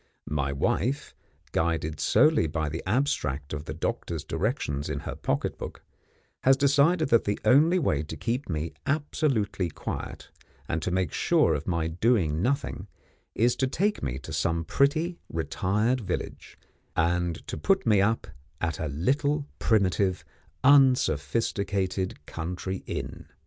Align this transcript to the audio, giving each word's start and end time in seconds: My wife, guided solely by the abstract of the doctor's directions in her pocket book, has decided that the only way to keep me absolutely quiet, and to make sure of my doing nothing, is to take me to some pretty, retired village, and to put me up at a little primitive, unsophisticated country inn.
My 0.31 0.51
wife, 0.51 1.13
guided 1.51 1.99
solely 1.99 2.47
by 2.47 2.69
the 2.69 2.81
abstract 2.89 3.53
of 3.53 3.65
the 3.65 3.73
doctor's 3.75 4.23
directions 4.23 4.89
in 4.89 5.01
her 5.01 5.13
pocket 5.15 5.59
book, 5.59 5.83
has 6.41 6.57
decided 6.57 7.09
that 7.09 7.25
the 7.25 7.39
only 7.45 7.77
way 7.77 8.01
to 8.01 8.17
keep 8.17 8.49
me 8.49 8.73
absolutely 8.87 9.69
quiet, 9.69 10.31
and 10.67 10.81
to 10.81 10.89
make 10.89 11.13
sure 11.13 11.53
of 11.53 11.67
my 11.67 11.85
doing 11.87 12.41
nothing, 12.41 12.87
is 13.35 13.55
to 13.57 13.67
take 13.67 14.01
me 14.01 14.17
to 14.17 14.33
some 14.33 14.65
pretty, 14.65 15.19
retired 15.29 16.01
village, 16.01 16.57
and 16.95 17.45
to 17.45 17.55
put 17.55 17.85
me 17.85 18.01
up 18.01 18.25
at 18.59 18.79
a 18.79 18.87
little 18.87 19.45
primitive, 19.59 20.25
unsophisticated 20.63 22.25
country 22.25 22.77
inn. 22.87 23.27